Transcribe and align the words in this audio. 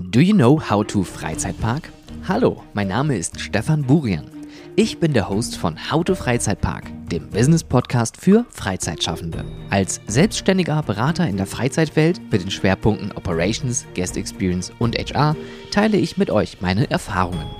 Do 0.00 0.20
you 0.20 0.32
know 0.32 0.60
how 0.60 0.84
to 0.84 1.02
Freizeitpark? 1.02 1.90
Hallo, 2.28 2.62
mein 2.72 2.86
Name 2.86 3.16
ist 3.16 3.40
Stefan 3.40 3.82
Burian. 3.82 4.30
Ich 4.76 5.00
bin 5.00 5.12
der 5.12 5.28
Host 5.28 5.56
von 5.56 5.76
How 5.90 6.04
to 6.04 6.14
Freizeitpark, 6.14 6.84
dem 7.10 7.28
Business-Podcast 7.30 8.16
für 8.16 8.46
Freizeitschaffende. 8.48 9.44
Als 9.70 10.00
selbstständiger 10.06 10.84
Berater 10.84 11.28
in 11.28 11.36
der 11.36 11.46
Freizeitwelt 11.46 12.20
mit 12.30 12.42
den 12.42 12.50
Schwerpunkten 12.52 13.10
Operations, 13.10 13.86
Guest 13.96 14.16
Experience 14.16 14.70
und 14.78 14.96
HR 14.96 15.34
teile 15.72 15.96
ich 15.96 16.16
mit 16.16 16.30
euch 16.30 16.60
meine 16.60 16.88
Erfahrungen. 16.88 17.50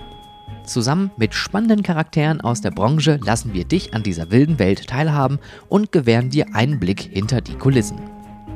Zusammen 0.65 1.11
mit 1.17 1.35
spannenden 1.35 1.83
Charakteren 1.83 2.41
aus 2.41 2.61
der 2.61 2.71
Branche 2.71 3.19
lassen 3.25 3.53
wir 3.53 3.65
dich 3.65 3.95
an 3.95 4.05
dieser 4.05 4.31
wilden 4.31 4.61
Welt 4.61 4.87
teilhaben 4.87 5.41
und 5.69 5.91
gewähren 5.91 6.31
dir 6.31 6.55
einen 6.55 6.79
Blick 6.79 7.01
hinter 7.01 7.41
die 7.41 7.57
Kulissen. 7.57 7.99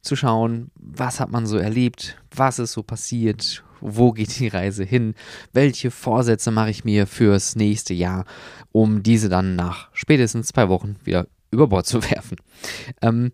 zu 0.00 0.16
schauen, 0.16 0.72
was 0.74 1.20
hat 1.20 1.30
man 1.30 1.46
so 1.46 1.58
erlebt, 1.58 2.16
was 2.34 2.58
ist 2.58 2.72
so 2.72 2.82
passiert, 2.82 3.62
wo 3.80 4.10
geht 4.10 4.40
die 4.40 4.48
Reise 4.48 4.82
hin, 4.82 5.14
welche 5.52 5.92
Vorsätze 5.92 6.50
mache 6.50 6.70
ich 6.70 6.84
mir 6.84 7.06
fürs 7.06 7.54
nächste 7.54 7.94
Jahr, 7.94 8.24
um 8.72 9.04
diese 9.04 9.28
dann 9.28 9.54
nach 9.54 9.90
spätestens 9.92 10.48
zwei 10.48 10.68
Wochen 10.68 10.96
wieder 11.04 11.28
über 11.52 11.68
Bord 11.68 11.86
zu 11.86 12.02
werfen. 12.10 12.38
Ähm, 13.00 13.30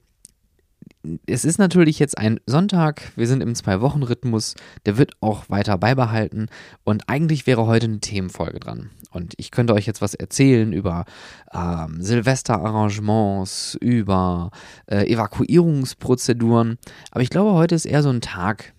es 1.26 1.44
ist 1.44 1.58
natürlich 1.58 1.98
jetzt 1.98 2.18
ein 2.18 2.40
Sonntag, 2.46 3.12
wir 3.16 3.26
sind 3.26 3.42
im 3.42 3.54
Zwei-Wochen-Rhythmus, 3.54 4.54
der 4.84 4.98
wird 4.98 5.12
auch 5.20 5.48
weiter 5.48 5.78
beibehalten 5.78 6.48
und 6.84 7.08
eigentlich 7.08 7.46
wäre 7.46 7.66
heute 7.66 7.86
eine 7.86 8.00
Themenfolge 8.00 8.58
dran. 8.58 8.90
Und 9.10 9.34
ich 9.36 9.50
könnte 9.50 9.74
euch 9.74 9.86
jetzt 9.86 10.02
was 10.02 10.14
erzählen 10.14 10.72
über 10.72 11.04
ähm, 11.52 12.02
Silvesterarrangements, 12.02 13.76
über 13.80 14.50
äh, 14.86 15.06
Evakuierungsprozeduren, 15.10 16.78
aber 17.10 17.22
ich 17.22 17.30
glaube, 17.30 17.52
heute 17.52 17.74
ist 17.74 17.86
eher 17.86 18.02
so 18.02 18.10
ein 18.10 18.20
Tag, 18.20 18.74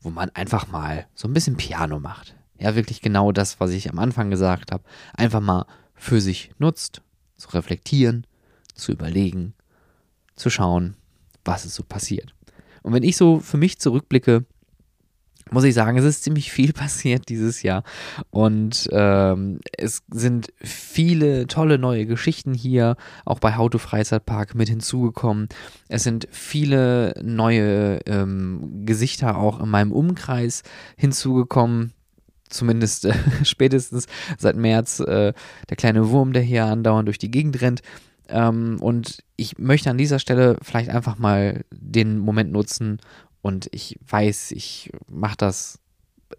wo 0.00 0.10
man 0.10 0.30
einfach 0.30 0.68
mal 0.68 1.06
so 1.14 1.28
ein 1.28 1.34
bisschen 1.34 1.56
Piano 1.56 2.00
macht. 2.00 2.34
Ja, 2.58 2.74
wirklich 2.74 3.00
genau 3.00 3.32
das, 3.32 3.60
was 3.60 3.70
ich 3.70 3.90
am 3.90 3.98
Anfang 3.98 4.30
gesagt 4.30 4.72
habe. 4.72 4.84
Einfach 5.14 5.40
mal 5.40 5.66
für 5.94 6.20
sich 6.20 6.52
nutzt, 6.58 7.02
zu 7.36 7.48
reflektieren, 7.50 8.26
zu 8.74 8.92
überlegen, 8.92 9.54
zu 10.36 10.50
schauen, 10.50 10.96
was 11.50 11.64
ist 11.66 11.74
so 11.74 11.82
passiert. 11.82 12.32
Und 12.82 12.94
wenn 12.94 13.02
ich 13.02 13.16
so 13.16 13.40
für 13.40 13.56
mich 13.56 13.78
zurückblicke, 13.80 14.44
muss 15.50 15.64
ich 15.64 15.74
sagen, 15.74 15.98
es 15.98 16.04
ist 16.04 16.22
ziemlich 16.22 16.52
viel 16.52 16.72
passiert 16.84 17.28
dieses 17.28 17.62
Jahr 17.62 17.82
und 18.30 18.88
ähm, 18.92 19.58
es 19.76 20.02
sind 20.12 20.52
viele 20.62 21.48
tolle 21.48 21.76
neue 21.76 22.06
Geschichten 22.06 22.54
hier 22.54 22.96
auch 23.24 23.40
bei 23.40 23.56
How 23.56 23.70
Freizeitpark 23.74 24.54
mit 24.54 24.68
hinzugekommen. 24.68 25.48
Es 25.88 26.04
sind 26.04 26.28
viele 26.30 27.14
neue 27.20 27.98
ähm, 28.06 28.84
Gesichter 28.86 29.36
auch 29.36 29.60
in 29.60 29.68
meinem 29.68 29.90
Umkreis 29.90 30.62
hinzugekommen. 30.96 31.92
Zumindest 32.48 33.06
äh, 33.06 33.14
spätestens 33.44 34.06
seit 34.38 34.56
März 34.56 35.00
äh, 35.00 35.32
der 35.68 35.76
kleine 35.76 36.10
Wurm, 36.10 36.32
der 36.32 36.42
hier 36.42 36.66
andauernd 36.66 37.08
durch 37.08 37.18
die 37.18 37.30
Gegend 37.30 37.60
rennt. 37.60 37.82
Ähm, 38.30 38.78
und 38.80 39.22
ich 39.36 39.58
möchte 39.58 39.90
an 39.90 39.98
dieser 39.98 40.18
Stelle 40.18 40.56
vielleicht 40.62 40.90
einfach 40.90 41.18
mal 41.18 41.64
den 41.70 42.18
Moment 42.18 42.52
nutzen 42.52 42.98
und 43.42 43.68
ich 43.72 43.98
weiß, 44.08 44.52
ich 44.52 44.90
mache 45.08 45.36
das 45.36 45.78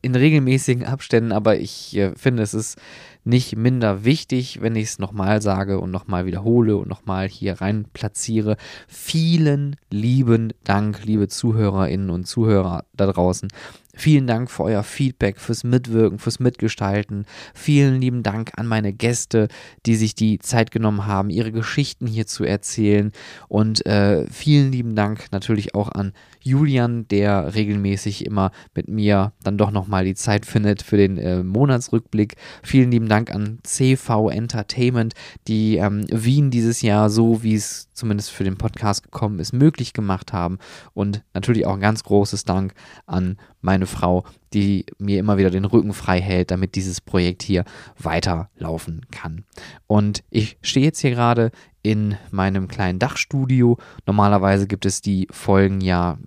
in 0.02 0.16
regelmäßigen 0.16 0.86
Abständen, 0.86 1.32
aber 1.32 1.58
ich 1.58 1.96
äh, 1.96 2.14
finde, 2.16 2.44
es 2.44 2.54
ist 2.54 2.80
nicht 3.24 3.56
minder 3.56 4.04
wichtig, 4.04 4.62
wenn 4.62 4.76
ich 4.76 4.86
es 4.86 5.00
nochmal 5.00 5.42
sage 5.42 5.80
und 5.80 5.92
nochmal 5.92 6.26
wiederhole 6.26 6.78
und 6.78 6.90
nochmal 6.90 7.28
hier 7.28 7.62
rein 7.62 7.86
platziere. 7.94 8.58
Vielen 8.88 9.76
lieben 9.90 10.54
Dank, 10.64 11.06
liebe 11.06 11.28
Zuhörerinnen 11.28 12.10
und 12.10 12.26
Zuhörer 12.26 12.86
da 12.94 13.08
draußen, 13.08 13.50
Vielen 13.94 14.26
Dank 14.26 14.50
für 14.50 14.64
euer 14.64 14.84
Feedback, 14.84 15.40
fürs 15.40 15.64
Mitwirken, 15.64 16.18
fürs 16.18 16.40
Mitgestalten. 16.40 17.26
Vielen 17.54 18.00
lieben 18.00 18.24
Dank 18.24 18.52
an 18.56 18.66
meine 18.66 18.94
Gäste, 18.94 19.50
die 19.86 19.96
sich 19.96 20.16
die 20.16 20.40
Zeit 20.40 20.72
genommen 20.72 21.06
haben, 21.06 21.30
ihre 21.30 21.52
Geschichten 21.52 22.08
hier 22.08 22.26
zu 22.26 22.46
erzählen. 22.46 23.12
Und 23.50 23.86
äh, 23.86 24.26
vielen 24.32 24.72
lieben 24.72 24.96
Dank 24.96 25.28
natürlich 25.32 25.76
auch 25.76 25.90
an 25.90 26.14
Julian, 26.42 27.08
der 27.10 27.54
regelmäßig 27.54 28.26
immer 28.26 28.52
mit 28.74 28.88
mir 28.88 29.34
dann 29.44 29.58
doch 29.58 29.72
nochmal 29.72 30.06
die 30.06 30.16
Zeit 30.16 30.46
findet 30.46 30.82
für 30.82 30.98
den 30.98 31.18
äh, 31.18 31.44
Monatsrückblick. 31.44 32.36
Vielen 32.64 32.92
lieben 32.92 33.10
Dank 33.12 33.30
an 33.30 33.60
CV 33.64 34.30
Entertainment, 34.30 35.14
die 35.48 35.76
ähm, 35.76 36.06
Wien 36.10 36.50
dieses 36.50 36.82
Jahr 36.82 37.10
so, 37.10 37.44
wie 37.44 37.56
es 37.56 37.90
zumindest 37.94 38.32
für 38.32 38.46
den 38.46 38.58
Podcast 38.58 39.04
gekommen 39.04 39.40
ist, 39.40 39.52
möglich 39.52 39.92
gemacht 39.92 40.32
haben. 40.32 40.60
Und 40.94 41.22
natürlich 41.34 41.66
auch 41.66 41.74
ein 41.74 41.82
ganz 41.82 42.04
großes 42.04 42.46
Dank 42.46 42.74
an 43.06 43.38
meine 43.60 43.86
Frau, 43.86 44.24
die 44.54 44.86
mir 44.98 45.20
immer 45.20 45.38
wieder 45.38 45.50
den 45.50 45.66
Rücken 45.66 45.94
frei 45.94 46.22
hält, 46.22 46.52
damit 46.52 46.76
dieses 46.76 47.02
Projekt 47.02 47.44
hier 47.44 47.66
weiterlaufen 48.00 49.06
kann. 49.12 49.44
Und 49.88 50.24
ich 50.30 50.58
stehe 50.62 50.86
jetzt 50.86 51.02
hier 51.02 51.12
gerade 51.12 51.52
in 51.84 52.16
meinem 52.32 52.70
kleinen 52.70 53.00
Dachstudio. 53.00 53.78
Normalerweise 54.06 54.68
gibt 54.68 54.86
es 54.86 55.02
die 55.02 55.28
Folgen 55.32 55.82
ja 55.82 56.18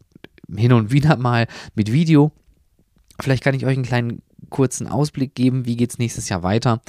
hin 0.55 0.73
und 0.73 0.93
wieder 0.93 1.17
mal 1.17 1.47
mit 1.75 1.93
Video. 1.93 2.33
Vielleicht 3.21 3.43
kann 3.43 3.55
ich 3.55 3.65
euch 3.65 3.77
einen 3.77 3.87
kleinen 3.87 4.23
kurzen 4.51 4.87
Ausblick 4.89 5.35
geben, 5.35 5.67
wie 5.67 5.77
geht 5.77 5.91
es 5.91 5.99
nächstes 5.99 6.29
Jahr 6.29 6.43
weiter. 6.43 6.81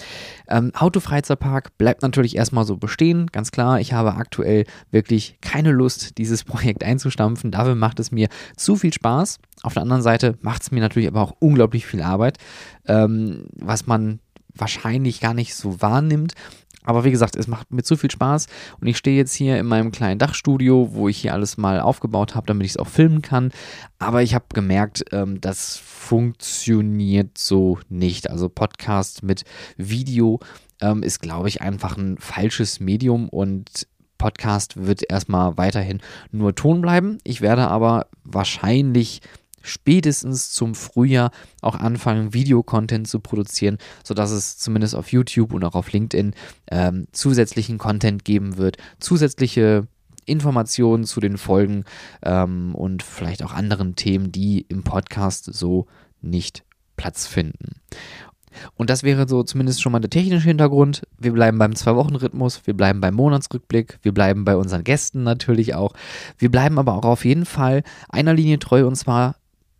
Ähm, 0.47 0.71
Autofreizeitpark 0.75 1.77
bleibt 1.77 2.01
natürlich 2.01 2.35
erstmal 2.35 2.65
so 2.65 2.77
bestehen, 2.77 3.27
ganz 3.27 3.51
klar. 3.51 3.79
Ich 3.79 3.93
habe 3.93 4.15
aktuell 4.15 4.65
wirklich 4.91 5.37
keine 5.41 5.71
Lust, 5.71 6.17
dieses 6.17 6.43
Projekt 6.45 6.83
einzustampfen. 6.83 7.51
Dafür 7.51 7.75
macht 7.75 7.99
es 7.99 8.11
mir 8.11 8.29
zu 8.55 8.75
viel 8.75 8.93
Spaß. 8.93 9.39
Auf 9.63 9.73
der 9.73 9.83
anderen 9.83 10.01
Seite 10.01 10.37
macht 10.41 10.61
es 10.61 10.71
mir 10.71 10.81
natürlich 10.81 11.07
aber 11.07 11.21
auch 11.21 11.35
unglaublich 11.39 11.85
viel 11.85 12.01
Arbeit, 12.01 12.37
ähm, 12.87 13.47
was 13.55 13.87
man 13.87 14.19
wahrscheinlich 14.55 15.19
gar 15.21 15.33
nicht 15.33 15.55
so 15.55 15.81
wahrnimmt. 15.81 16.33
Aber 16.85 17.03
wie 17.03 17.11
gesagt, 17.11 17.35
es 17.35 17.47
macht 17.47 17.71
mir 17.71 17.83
zu 17.83 17.97
viel 17.97 18.11
Spaß 18.11 18.45
und 18.79 18.87
ich 18.87 18.97
stehe 18.97 19.17
jetzt 19.17 19.33
hier 19.33 19.59
in 19.59 19.65
meinem 19.65 19.91
kleinen 19.91 20.19
Dachstudio, 20.19 20.89
wo 20.91 21.09
ich 21.09 21.17
hier 21.17 21.33
alles 21.33 21.57
mal 21.57 21.79
aufgebaut 21.79 22.35
habe, 22.35 22.45
damit 22.45 22.65
ich 22.65 22.73
es 22.73 22.77
auch 22.77 22.87
filmen 22.87 23.23
kann. 23.23 23.51
Aber 23.97 24.21
ich 24.21 24.35
habe 24.35 24.45
gemerkt, 24.53 25.03
ähm, 25.11 25.41
das 25.41 25.77
funktioniert 25.77 27.37
so 27.37 27.79
nicht. 27.89 28.29
Also 28.29 28.49
Podcast 28.49 29.23
mit 29.23 29.43
Video 29.77 30.39
ähm, 30.79 31.01
ist, 31.01 31.21
glaube 31.21 31.49
ich, 31.49 31.61
einfach 31.61 31.97
ein 31.97 32.17
falsches 32.19 32.79
Medium 32.79 33.29
und 33.29 33.87
Podcast 34.17 34.77
wird 34.77 35.09
erstmal 35.09 35.57
weiterhin 35.57 36.01
nur 36.31 36.55
Ton 36.55 36.81
bleiben. 36.81 37.17
Ich 37.23 37.41
werde 37.41 37.67
aber 37.67 38.07
wahrscheinlich 38.23 39.21
spätestens 39.65 40.51
zum 40.51 40.75
Frühjahr 40.75 41.31
auch 41.61 41.75
anfangen, 41.75 42.33
Videocontent 42.33 43.07
zu 43.07 43.19
produzieren, 43.19 43.77
sodass 44.03 44.31
es 44.31 44.57
zumindest 44.57 44.95
auf 44.95 45.11
YouTube 45.11 45.53
und 45.53 45.63
auch 45.63 45.75
auf 45.75 45.91
LinkedIn 45.91 46.33
ähm, 46.71 47.07
zusätzlichen 47.11 47.77
Content 47.77 48.23
geben 48.25 48.57
wird, 48.57 48.77
zusätzliche 48.99 49.87
Informationen 50.25 51.03
zu 51.03 51.19
den 51.19 51.37
Folgen 51.37 51.83
ähm, 52.23 52.73
und 52.73 53.03
vielleicht 53.03 53.43
auch 53.43 53.53
anderen 53.53 53.95
Themen, 53.95 54.31
die 54.31 54.65
im 54.69 54.83
Podcast 54.83 55.45
so 55.53 55.87
nicht 56.21 56.63
Platz 56.95 57.27
finden. 57.27 57.81
Und 58.75 58.89
das 58.89 59.03
wäre 59.03 59.27
so 59.27 59.43
zumindest 59.43 59.81
schon 59.81 59.91
mal 59.91 59.99
der 59.99 60.09
technische 60.09 60.47
Hintergrund. 60.47 61.03
Wir 61.19 61.33
bleiben 61.33 61.57
beim 61.57 61.75
Zwei-Wochen-Rhythmus, 61.75 62.65
wir 62.65 62.73
bleiben 62.73 63.01
beim 63.01 63.13
Monatsrückblick, 63.13 63.99
wir 64.01 64.13
bleiben 64.13 64.45
bei 64.45 64.55
unseren 64.55 64.83
Gästen 64.83 65.23
natürlich 65.23 65.75
auch. 65.75 65.93
Wir 66.37 66.49
bleiben 66.49 66.79
aber 66.79 66.93
auch 66.93 67.05
auf 67.05 67.25
jeden 67.25 67.45
Fall 67.45 67.83
einer 68.09 68.33
Linie 68.33 68.59
treu 68.59 68.85
und 68.85 68.95
zwar 68.95 69.35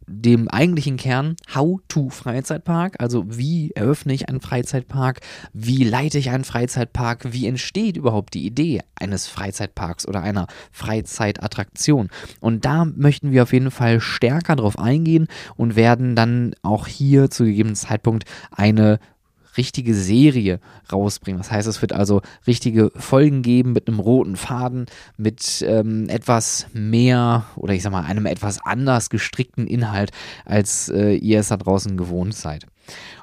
dem 0.08 0.48
eigentlichen 0.48 0.98
Kern 0.98 1.36
How 1.54 1.80
to 1.88 2.10
Freizeitpark, 2.10 2.96
also 3.00 3.26
wie 3.28 3.72
eröffne 3.72 4.14
ich 4.14 4.30
einen 4.30 4.42
Freizeitpark, 4.42 5.22
wie 5.54 5.84
leite 5.84 6.18
ich 6.18 6.30
einen 6.30 6.44
Freizeitpark, 6.44 7.34
wie 7.34 7.48
entsteht 7.48 7.98
überhaupt 7.98 8.34
die 8.34 8.46
Idee 8.46 8.82
eines 8.96 9.28
Freizeitparks 9.28 10.08
oder 10.08 10.22
einer 10.22 10.48
Freizeitattraktion. 10.72 12.10
Und 12.40 12.66
da 12.66 12.86
möchten 12.86 13.32
wir 13.32 13.44
auf 13.44 13.54
jeden 13.54 13.72
Fall 13.72 14.00
stärker 14.00 14.56
drauf 14.56 14.78
eingehen 14.78 15.28
und 15.56 15.76
werden 15.76 16.16
dann 16.16 16.56
auch 16.62 16.88
hier 16.88 17.30
zu 17.30 17.46
gegebenen 17.46 17.76
Zeitpunkt 17.76 18.26
eine 18.52 19.00
richtige 19.58 19.94
Serie 19.94 20.60
rausbringen. 20.92 21.40
Das 21.40 21.52
heißt, 21.52 21.68
es 21.68 21.82
wird 21.82 21.94
also 21.94 22.22
richtige 22.48 22.92
Folgen 22.96 23.42
geben 23.42 23.74
mit 23.74 23.88
einem 23.88 24.00
roten 24.00 24.36
Faden, 24.36 24.86
mit 25.18 25.64
ähm, 25.68 26.10
etwas 26.10 26.68
mehr 26.74 27.46
oder 27.56 27.74
ich 27.74 27.84
sag 27.84 27.92
mal 27.92 28.06
einem 28.06 28.26
etwas 28.26 28.60
anders 28.66 29.10
gestrickten 29.10 29.68
Inhalt, 29.68 30.12
als 30.46 30.90
äh, 30.90 31.14
ihr 31.16 31.40
es 31.40 31.50
da 31.50 31.58
draußen 31.58 31.98
gewohnt 31.98 32.36
seid. 32.36 32.66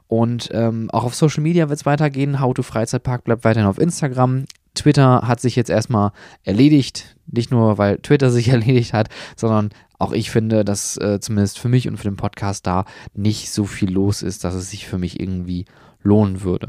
Und 0.09 0.51
ähm, 0.53 0.91
auch 0.91 1.05
auf 1.05 1.15
Social 1.15 1.43
Media 1.43 1.69
wird 1.69 1.79
es 1.81 1.87
weitergehen. 1.87 2.41
How 2.41 2.53
to 2.53 2.63
Freizeitpark 2.63 3.25
bleibt 3.25 3.45
weiterhin 3.45 3.69
auf 3.69 3.79
Instagram. 3.79 4.45
Twitter 4.75 5.27
hat 5.27 5.41
sich 5.41 5.57
jetzt 5.57 5.71
erstmal 5.71 6.13
erledigt. 6.45 7.17
Nicht 7.27 7.51
nur, 7.51 7.79
weil 7.79 7.99
Twitter 7.99 8.31
sich 8.31 8.49
erledigt 8.51 8.93
hat, 8.93 9.09
sondern 9.37 9.71
auch 9.99 10.13
ich 10.13 10.31
finde, 10.31 10.65
dass 10.65 10.97
äh, 10.97 11.21
zumindest 11.21 11.59
für 11.59 11.69
mich 11.69 11.89
und 11.89 11.97
für 11.97 12.11
den 12.11 12.17
Podcast 12.17 12.67
da 12.67 12.85
nicht 13.15 13.51
so 13.51 13.65
viel 13.65 13.91
los 13.91 14.23
ist, 14.23 14.45
dass 14.45 14.55
es 14.55 14.71
sich 14.71 14.87
für 14.87 14.99
mich 14.99 15.21
irgendwie 15.21 15.65
lohnen 16.03 16.43
würde. 16.43 16.69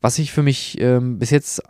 Was 0.00 0.18
ich 0.18 0.32
für 0.32 0.42
mich 0.42 0.80
ähm, 0.80 1.18
bis 1.18 1.30
jetzt 1.30 1.62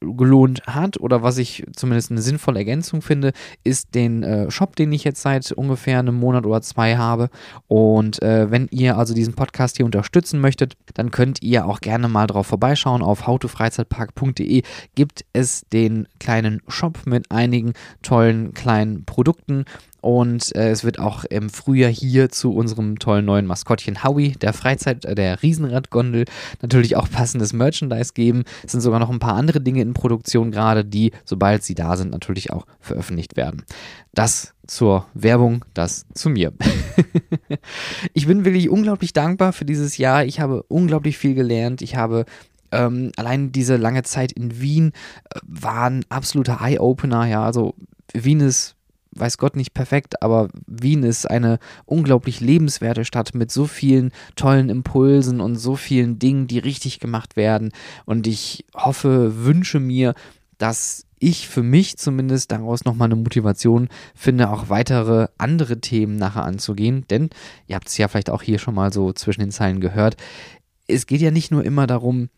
gelohnt 0.00 0.62
hat 0.66 0.98
oder 0.98 1.22
was 1.22 1.38
ich 1.38 1.64
zumindest 1.74 2.10
eine 2.10 2.22
sinnvolle 2.22 2.60
Ergänzung 2.60 3.02
finde, 3.02 3.32
ist 3.64 3.94
den 3.94 4.22
äh, 4.22 4.50
Shop, 4.50 4.76
den 4.76 4.92
ich 4.92 5.04
jetzt 5.04 5.20
seit 5.20 5.52
ungefähr 5.52 5.98
einem 5.98 6.14
Monat 6.14 6.46
oder 6.46 6.62
zwei 6.62 6.96
habe. 6.96 7.28
Und 7.68 8.22
äh, 8.22 8.50
wenn 8.50 8.68
ihr 8.70 8.96
also 8.96 9.14
diesen 9.14 9.34
Podcast 9.34 9.76
hier 9.76 9.86
unterstützen 9.86 10.40
möchtet, 10.40 10.74
dann 10.94 11.10
könnt 11.10 11.42
ihr 11.42 11.66
auch 11.66 11.80
gerne 11.80 12.08
mal 12.08 12.26
drauf 12.26 12.46
vorbeischauen. 12.46 13.02
Auf 13.02 13.26
howtofreizeitpark.de 13.26 14.62
gibt 14.94 15.24
es 15.32 15.66
den 15.72 16.08
kleinen 16.18 16.62
Shop 16.68 17.00
mit 17.04 17.30
einigen 17.30 17.74
tollen 18.02 18.54
kleinen 18.54 19.04
Produkten 19.04 19.64
und 20.04 20.54
äh, 20.54 20.68
es 20.68 20.84
wird 20.84 20.98
auch 20.98 21.24
im 21.24 21.48
Frühjahr 21.48 21.90
hier 21.90 22.28
zu 22.28 22.52
unserem 22.52 22.98
tollen 22.98 23.24
neuen 23.24 23.46
Maskottchen 23.46 24.04
Howie, 24.04 24.32
der 24.32 24.52
Freizeit, 24.52 25.06
äh, 25.06 25.14
der 25.14 25.42
Riesenradgondel, 25.42 26.26
natürlich 26.60 26.96
auch 26.96 27.10
passendes 27.10 27.54
Merchandise 27.54 28.12
geben. 28.12 28.44
Es 28.62 28.72
sind 28.72 28.82
sogar 28.82 29.00
noch 29.00 29.08
ein 29.08 29.18
paar 29.18 29.34
andere 29.34 29.62
Dinge 29.62 29.80
in 29.80 29.94
Produktion 29.94 30.50
gerade, 30.50 30.84
die, 30.84 31.12
sobald 31.24 31.62
sie 31.62 31.74
da 31.74 31.96
sind, 31.96 32.10
natürlich 32.10 32.52
auch 32.52 32.66
veröffentlicht 32.80 33.38
werden. 33.38 33.64
Das 34.12 34.52
zur 34.66 35.06
Werbung, 35.14 35.64
das 35.72 36.04
zu 36.12 36.28
mir. 36.28 36.52
ich 38.12 38.26
bin 38.26 38.44
wirklich 38.44 38.68
unglaublich 38.68 39.14
dankbar 39.14 39.54
für 39.54 39.64
dieses 39.64 39.96
Jahr. 39.96 40.26
Ich 40.26 40.38
habe 40.38 40.64
unglaublich 40.68 41.16
viel 41.16 41.34
gelernt. 41.34 41.80
Ich 41.80 41.96
habe 41.96 42.26
ähm, 42.72 43.10
allein 43.16 43.52
diese 43.52 43.76
lange 43.78 44.02
Zeit 44.02 44.32
in 44.32 44.60
Wien 44.60 44.92
äh, 45.30 45.40
war 45.46 45.88
ein 45.88 46.04
absoluter 46.10 46.58
Eye-Opener. 46.60 47.24
Ja, 47.26 47.42
also 47.42 47.74
Wien 48.12 48.40
ist 48.40 48.76
weiß 49.16 49.38
Gott 49.38 49.56
nicht 49.56 49.74
perfekt, 49.74 50.22
aber 50.22 50.48
Wien 50.66 51.02
ist 51.02 51.30
eine 51.30 51.58
unglaublich 51.84 52.40
lebenswerte 52.40 53.04
Stadt 53.04 53.34
mit 53.34 53.50
so 53.50 53.66
vielen 53.66 54.12
tollen 54.36 54.68
Impulsen 54.68 55.40
und 55.40 55.56
so 55.56 55.76
vielen 55.76 56.18
Dingen, 56.18 56.46
die 56.46 56.58
richtig 56.58 57.00
gemacht 57.00 57.36
werden. 57.36 57.72
Und 58.04 58.26
ich 58.26 58.64
hoffe, 58.74 59.44
wünsche 59.44 59.80
mir, 59.80 60.14
dass 60.58 61.06
ich 61.18 61.48
für 61.48 61.62
mich 61.62 61.96
zumindest 61.96 62.52
daraus 62.52 62.84
nochmal 62.84 63.06
eine 63.06 63.16
Motivation 63.16 63.88
finde, 64.14 64.50
auch 64.50 64.68
weitere 64.68 65.28
andere 65.38 65.80
Themen 65.80 66.16
nachher 66.16 66.44
anzugehen. 66.44 67.06
Denn 67.08 67.30
ihr 67.66 67.76
habt 67.76 67.88
es 67.88 67.96
ja 67.96 68.08
vielleicht 68.08 68.30
auch 68.30 68.42
hier 68.42 68.58
schon 68.58 68.74
mal 68.74 68.92
so 68.92 69.12
zwischen 69.12 69.40
den 69.40 69.50
Zeilen 69.50 69.80
gehört. 69.80 70.16
Es 70.86 71.06
geht 71.06 71.22
ja 71.22 71.30
nicht 71.30 71.50
nur 71.50 71.64
immer 71.64 71.86
darum, 71.86 72.28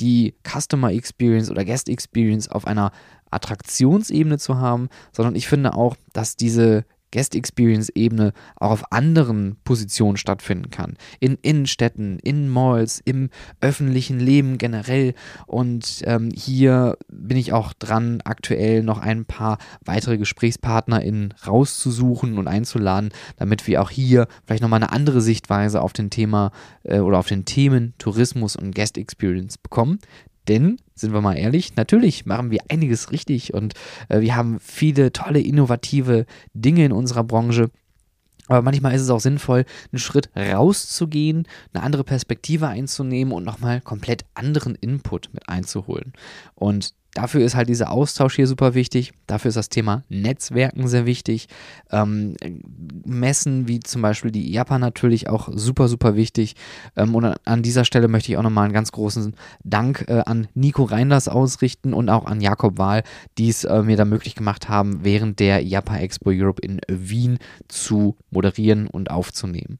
die 0.00 0.34
Customer 0.44 0.92
Experience 0.92 1.50
oder 1.50 1.64
Guest 1.64 1.88
Experience 1.88 2.48
auf 2.48 2.66
einer 2.66 2.92
Attraktionsebene 3.30 4.38
zu 4.38 4.58
haben, 4.58 4.88
sondern 5.12 5.34
ich 5.34 5.48
finde 5.48 5.74
auch, 5.74 5.96
dass 6.12 6.36
diese 6.36 6.84
Guest 7.12 7.34
Experience 7.34 7.88
Ebene 7.90 8.32
auch 8.56 8.70
auf 8.70 8.92
anderen 8.92 9.56
Positionen 9.64 10.16
stattfinden 10.16 10.70
kann. 10.70 10.96
In 11.18 11.36
Innenstädten, 11.42 12.18
in 12.20 12.48
Malls, 12.48 13.00
im 13.04 13.30
öffentlichen 13.60 14.20
Leben 14.20 14.58
generell. 14.58 15.14
Und 15.46 16.02
ähm, 16.04 16.30
hier 16.34 16.96
bin 17.08 17.36
ich 17.36 17.52
auch 17.52 17.72
dran, 17.72 18.20
aktuell 18.24 18.82
noch 18.82 18.98
ein 18.98 19.24
paar 19.24 19.58
weitere 19.84 20.18
GesprächspartnerInnen 20.18 21.34
rauszusuchen 21.46 22.38
und 22.38 22.48
einzuladen, 22.48 23.10
damit 23.36 23.66
wir 23.66 23.82
auch 23.82 23.90
hier 23.90 24.26
vielleicht 24.46 24.62
nochmal 24.62 24.82
eine 24.82 24.92
andere 24.92 25.20
Sichtweise 25.20 25.82
auf 25.82 25.92
den 25.92 26.10
Thema 26.10 26.52
äh, 26.84 27.00
oder 27.00 27.18
auf 27.18 27.26
den 27.26 27.44
Themen 27.44 27.94
Tourismus 27.98 28.56
und 28.56 28.74
Guest 28.74 28.98
Experience 28.98 29.58
bekommen. 29.58 29.98
Denn, 30.50 30.78
sind 30.96 31.12
wir 31.12 31.20
mal 31.20 31.38
ehrlich, 31.38 31.76
natürlich 31.76 32.26
machen 32.26 32.50
wir 32.50 32.58
einiges 32.68 33.12
richtig 33.12 33.54
und 33.54 33.74
äh, 34.08 34.20
wir 34.20 34.34
haben 34.34 34.58
viele 34.58 35.12
tolle, 35.12 35.40
innovative 35.40 36.26
Dinge 36.54 36.84
in 36.84 36.90
unserer 36.90 37.22
Branche. 37.22 37.70
Aber 38.48 38.62
manchmal 38.62 38.96
ist 38.96 39.02
es 39.02 39.10
auch 39.10 39.20
sinnvoll, 39.20 39.64
einen 39.92 40.00
Schritt 40.00 40.28
rauszugehen, 40.36 41.46
eine 41.72 41.84
andere 41.84 42.02
Perspektive 42.02 42.66
einzunehmen 42.66 43.32
und 43.32 43.44
nochmal 43.44 43.80
komplett 43.80 44.24
anderen 44.34 44.74
Input 44.74 45.30
mit 45.32 45.48
einzuholen. 45.48 46.14
Und 46.56 46.94
dafür 47.14 47.42
ist 47.42 47.54
halt 47.54 47.68
dieser 47.68 47.90
Austausch 47.90 48.36
hier 48.36 48.46
super 48.46 48.74
wichtig. 48.74 49.12
Dafür 49.26 49.50
ist 49.50 49.56
das 49.56 49.68
Thema 49.68 50.04
Netzwerken 50.08 50.88
sehr 50.88 51.06
wichtig. 51.06 51.48
Ähm, 51.90 52.36
Messen 53.04 53.68
wie 53.68 53.80
zum 53.80 54.02
Beispiel 54.02 54.30
die 54.30 54.50
Japan 54.50 54.80
natürlich 54.80 55.28
auch 55.28 55.48
super, 55.52 55.88
super 55.88 56.16
wichtig. 56.16 56.54
Ähm, 56.96 57.14
und 57.14 57.24
an 57.44 57.62
dieser 57.62 57.84
Stelle 57.84 58.08
möchte 58.08 58.32
ich 58.32 58.38
auch 58.38 58.42
nochmal 58.42 58.64
einen 58.64 58.74
ganz 58.74 58.92
großen 58.92 59.34
Dank 59.64 60.04
äh, 60.08 60.22
an 60.26 60.48
Nico 60.54 60.84
Reinders 60.84 61.28
ausrichten 61.28 61.92
und 61.94 62.08
auch 62.08 62.26
an 62.26 62.40
Jakob 62.40 62.78
Wahl, 62.78 63.02
die 63.38 63.48
es 63.48 63.64
äh, 63.64 63.82
mir 63.82 63.96
da 63.96 64.04
möglich 64.04 64.34
gemacht 64.34 64.68
haben, 64.68 65.00
während 65.02 65.40
der 65.40 65.62
Japan 65.62 65.98
Expo 65.98 66.30
Europe 66.30 66.62
in 66.62 66.80
Wien 66.88 67.38
zu 67.68 68.16
moderieren 68.30 68.86
und 68.86 69.10
aufzunehmen. 69.10 69.78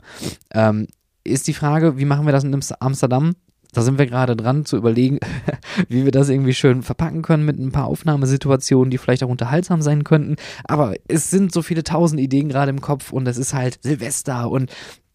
Ähm, 0.53 0.87
ist 1.23 1.47
die 1.47 1.55
Frage, 1.55 1.99
wie 1.99 2.05
machen 2.05 2.27
wir 2.27 2.33
das 2.33 2.45
in 2.45 2.59
Amsterdam? 2.81 3.35
Da 3.73 3.83
sind 3.83 3.99
wir 3.99 4.07
gerade 4.07 4.37
dran 4.37 4.65
zu 4.65 4.77
überlegen, 4.77 5.19
wie 5.89 6.05
wir 6.05 6.13
das 6.13 6.29
irgendwie 6.29 6.55
schön 6.55 6.83
verpacken 6.83 7.23
können 7.23 7.45
mit 7.45 7.59
ein 7.59 7.73
paar 7.73 7.87
Aufnahmesituationen, 7.87 8.91
die 8.91 8.99
vielleicht 8.99 9.23
auch 9.23 9.29
unterhaltsam 9.29 9.83
sein 9.83 10.05
könnten. 10.05 10.37
Aber 10.65 10.95
es 11.09 11.31
sind 11.31 11.53
so 11.53 11.63
viele 11.63 11.85
tausend 11.85 12.21
Ideen 12.21 12.49
gerade 12.49 12.71
im 12.71 12.81
Kopf 12.81 13.13
und 13.13 13.27
es 13.29 13.39
ist 13.39 13.55
halt 13.55 13.79
Silvester 13.83 14.51
und 14.51 14.71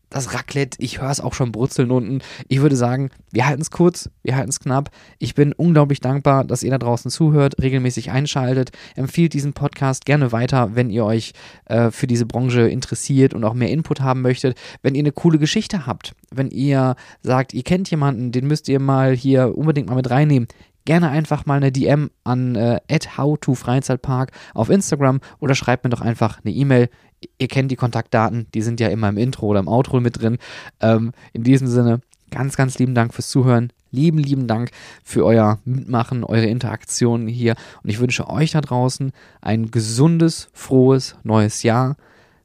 das 0.10 0.34
Raclette, 0.34 0.78
ich 0.82 1.02
höre 1.02 1.10
es 1.10 1.20
auch 1.20 1.34
schon 1.34 1.52
brutzeln 1.52 1.92
unten. 1.92 2.20
Ich 2.48 2.62
würde 2.62 2.76
sagen, 2.76 3.10
wir 3.32 3.46
halten 3.46 3.62
es 3.62 3.72
kurz, 3.72 4.10
wir 4.24 4.36
halten 4.36 4.50
es 4.50 4.60
knapp. 4.60 4.92
Ich 5.20 5.36
bin 5.36 5.54
unglaublich 5.54 6.00
dankbar, 6.00 6.44
dass 6.44 6.64
ihr 6.64 6.72
da 6.72 6.78
draußen 6.78 7.12
zuhört, 7.12 7.62
regelmäßig 7.62 8.12
einschaltet. 8.12 8.72
Empfiehlt 8.96 9.34
diesen 9.34 9.54
Podcast 9.54 10.06
gerne 10.06 10.32
weiter, 10.32 10.76
wenn 10.76 10.90
ihr 10.90 11.06
euch 11.06 11.34
äh, 11.66 11.92
für 11.92 12.08
diese 12.08 12.26
Branche 12.26 12.62
interessiert 12.62 13.34
und 13.34 13.44
auch 13.44 13.54
mehr 13.54 13.70
Input 13.70 14.02
haben 14.02 14.22
möchtet. 14.22 14.58
Wenn 14.82 14.96
ihr 14.96 15.04
eine 15.04 15.12
coole 15.12 15.40
Geschichte 15.40 15.86
habt, 15.86 16.14
wenn 16.32 16.50
ihr 16.50 16.96
sagt, 17.22 17.54
ihr 17.54 17.64
kennt 17.64 17.90
jemanden, 17.92 18.32
den 18.32 18.48
müsst 18.48 18.70
ihr 18.70 18.80
mal 18.80 19.16
hier 19.16 19.58
unbedingt 19.58 19.90
mal 19.90 19.96
mit 19.96 20.10
reinnehmen 20.10 20.48
gerne 20.86 21.10
einfach 21.10 21.46
mal 21.46 21.58
eine 21.58 21.72
DM 21.72 22.12
an 22.24 22.56
äh, 22.56 22.80
howtofreizeitpark 22.90 24.32
auf 24.54 24.70
Instagram 24.70 25.20
oder 25.40 25.56
schreibt 25.56 25.84
mir 25.84 25.90
doch 25.90 26.02
einfach 26.02 26.40
eine 26.44 26.54
E-Mail. 26.54 26.90
Ihr 27.38 27.48
kennt 27.48 27.72
die 27.72 27.76
Kontaktdaten, 27.76 28.48
die 28.54 28.62
sind 28.62 28.80
ja 28.80 28.90
immer 28.90 29.10
im 29.10 29.18
Intro 29.18 29.48
oder 29.48 29.60
im 29.60 29.68
Outro 29.68 30.00
mit 30.00 30.22
drin. 30.22 30.38
Ähm, 30.80 31.12
in 31.34 31.44
diesem 31.44 31.68
Sinne, 31.68 32.02
ganz, 32.32 32.56
ganz 32.56 32.78
lieben 32.80 32.96
Dank 32.96 33.14
fürs 33.14 33.30
Zuhören. 33.30 33.72
Lieben, 33.92 34.18
lieben 34.18 34.48
Dank 34.48 34.72
für 35.04 35.24
euer 35.26 35.60
Mitmachen, 35.64 36.24
eure 36.24 36.48
Interaktionen 36.48 37.28
hier. 37.28 37.56
Und 37.82 37.90
ich 37.90 38.00
wünsche 38.00 38.30
euch 38.30 38.52
da 38.52 38.62
draußen 38.62 39.12
ein 39.42 39.72
gesundes, 39.72 40.50
frohes 40.54 41.16
neues 41.24 41.64
Jahr. 41.64 41.96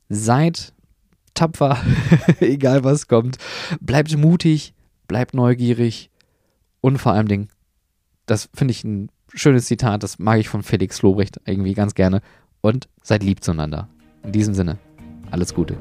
Seid 0.09 0.73
tapfer, 1.35 1.79
egal 2.41 2.85
was 2.85 3.09
kommt. 3.09 3.39
Bleibt 3.81 4.17
mutig, 4.17 4.75
bleibt 5.09 5.35
neugierig 5.35 6.11
und 6.81 6.99
vor 6.99 7.13
allem 7.13 7.29
Dingen 7.29 7.49
das 8.31 8.49
finde 8.55 8.73
ich 8.73 8.85
ein 8.85 9.11
schönes 9.35 9.67
Zitat, 9.67 10.03
das 10.03 10.19
mag 10.19 10.39
ich 10.39 10.49
von 10.49 10.63
Felix 10.63 11.03
Lobrecht 11.03 11.41
irgendwie 11.45 11.75
ganz 11.75 11.95
gerne. 11.95 12.23
Und 12.61 12.89
seid 13.03 13.23
lieb 13.23 13.43
zueinander. 13.43 13.89
In 14.25 14.33
diesem 14.33 14.55
Sinne, 14.55 14.79
alles 15.31 15.55
Gute. 15.55 15.77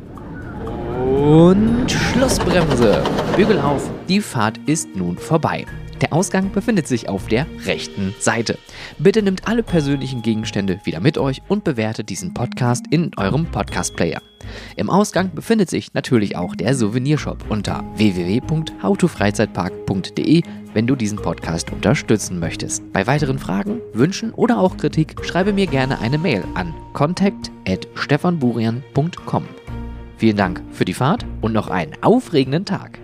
Und 1.05 1.89
Schlussbremse. 1.89 3.03
Bügel 3.36 3.60
auf, 3.60 3.89
die 4.08 4.22
Fahrt 4.22 4.60
ist 4.65 4.96
nun 4.96 5.17
vorbei. 5.17 5.65
Der 6.01 6.13
Ausgang 6.13 6.51
befindet 6.51 6.88
sich 6.88 7.10
auf 7.10 7.27
der 7.27 7.46
rechten 7.65 8.15
Seite. 8.19 8.58
Bitte 9.00 9.22
nehmt 9.22 9.46
alle 9.48 9.63
persönlichen 9.63 10.22
Gegenstände 10.22 10.79
wieder 10.86 11.01
mit 11.01 11.17
euch 11.17 11.41
und 11.50 11.65
bewertet 11.65 12.10
diesen 12.10 12.34
Podcast 12.34 12.86
in 12.89 13.12
eurem 13.17 13.46
Podcast-Player. 13.46 14.22
Im 14.77 14.89
Ausgang 14.89 15.36
befindet 15.36 15.69
sich 15.69 15.93
natürlich 15.93 16.38
auch 16.38 16.55
der 16.55 16.74
Souvenirshop 16.74 17.43
unter 17.50 17.84
www.howtofreizeitpark.de, 17.96 20.43
wenn 20.74 20.88
du 20.88 20.96
diesen 20.96 21.22
Podcast 21.22 21.69
unterstützen 21.72 22.39
möchtest. 22.39 22.93
Bei 22.93 23.05
weiteren 23.05 23.39
Fragen, 23.39 23.81
Wünschen 23.93 24.31
oder 24.34 24.60
auch 24.60 24.77
Kritik 24.77 25.15
schreibe 25.25 25.51
mir 25.51 25.67
gerne 25.67 26.00
eine 26.00 26.17
Mail 26.17 26.46
an 26.55 26.74
contact@stefanburian.com. 26.93 29.43
Vielen 30.17 30.38
Dank 30.38 30.62
für 30.72 30.86
die 30.86 30.93
Fahrt 30.93 31.25
und 31.41 31.53
noch 31.53 31.69
einen 31.69 31.93
aufregenden 32.01 32.65
Tag. 32.65 33.00